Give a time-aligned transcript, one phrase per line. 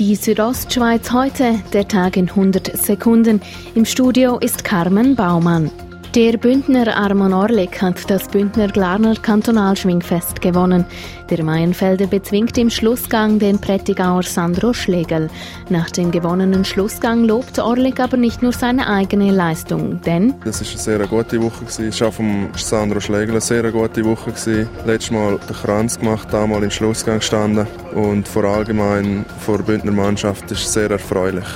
[0.00, 3.42] Die Südostschweiz heute, der Tag in 100 Sekunden.
[3.74, 5.70] Im Studio ist Carmen Baumann.
[6.16, 10.84] Der Bündner Armon Orlik hat das Bündner Glarner Kantonalschwingfest gewonnen.
[11.30, 15.30] Der Maienfelder bezwingt im Schlussgang den Prättigauer Sandro Schlegel.
[15.68, 20.72] Nach dem gewonnenen Schlussgang lobt Orlik aber nicht nur seine eigene Leistung, denn das ist
[20.72, 21.86] eine sehr gute Woche gewesen.
[21.86, 24.68] Es war vom Sandro Schlegel eine sehr gute Woche gewesen.
[24.84, 30.50] Letztes Mal den Kranz gemacht, damals im Schlussgang gestanden und vor allgemein vor Bündner Mannschaft
[30.50, 31.46] ist sehr erfreulich.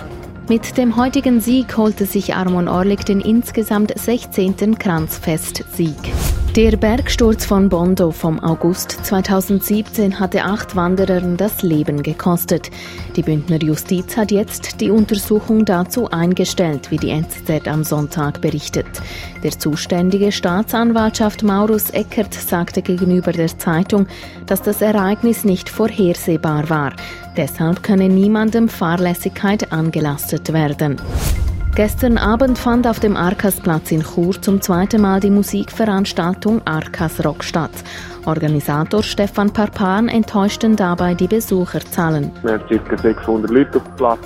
[0.47, 4.79] Mit dem heutigen Sieg holte sich Armon Orlik den insgesamt 16.
[4.79, 5.97] Kranzfest-Sieg.
[6.57, 12.71] Der Bergsturz von Bondo vom August 2017 hatte acht Wanderern das Leben gekostet.
[13.17, 18.87] Die Bündner Justiz hat jetzt die Untersuchung dazu eingestellt, wie die NZZ am Sonntag berichtet.
[19.43, 24.07] Der zuständige Staatsanwaltschaft Maurus Eckert sagte gegenüber der Zeitung,
[24.47, 26.93] dass das Ereignis nicht vorhersehbar war.
[27.37, 31.01] Deshalb könne niemandem Fahrlässigkeit angelastet werden.
[31.75, 37.43] Gestern Abend fand auf dem Arkasplatz in Chur zum zweiten Mal die Musikveranstaltung Arkas Rock
[37.43, 37.73] statt.
[38.27, 42.31] Organisator Stefan Parpan enttäuschten dabei die Besucherzahlen.
[42.45, 42.97] Wir hatten ca.
[42.97, 44.21] 600 Leute auf dem Platz,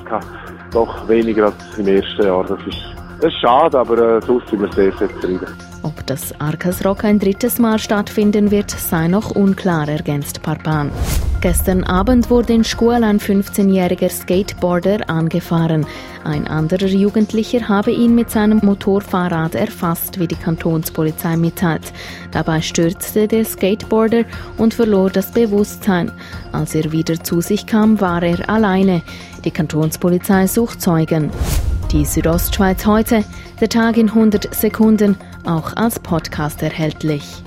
[0.73, 2.45] doch weniger als im ersten Jahr.
[2.45, 2.77] Das ist,
[3.19, 5.47] das ist schade, aber äh, sonst sind wir sehr, sehr zufrieden.
[5.83, 10.91] Ob das Arkas Rock ein drittes Mal stattfinden wird, sei noch unklar, ergänzt Parpan.
[11.41, 15.87] Gestern Abend wurde in Schkuhl ein 15-jähriger Skateboarder angefahren.
[16.25, 21.93] Ein anderer Jugendlicher habe ihn mit seinem Motorfahrrad erfasst, wie die Kantonspolizei mitteilt.
[22.33, 24.25] Dabei stürzte der Skateboarder
[24.57, 26.11] und verlor das Bewusstsein.
[26.51, 29.03] Als er wieder zu sich kam, war er alleine.
[29.45, 31.31] Die Kantonspolizei sucht Zeugen.
[31.93, 33.25] Die Südostschweiz heute,
[33.61, 37.45] der Tag in 100 Sekunden, auch als Podcast erhältlich.